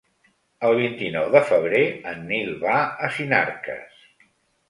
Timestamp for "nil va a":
2.31-3.09